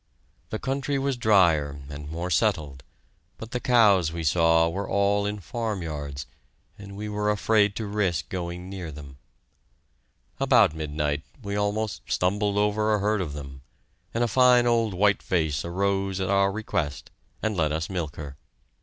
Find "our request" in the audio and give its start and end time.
16.31-17.11